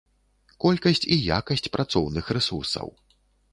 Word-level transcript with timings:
Колькасць 0.63 1.03
і 1.17 1.19
якасць 1.27 1.65
працоўных 1.77 2.33
рэсурсаў. 2.41 2.93